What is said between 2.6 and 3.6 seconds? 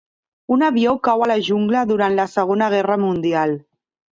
Guerra mundial.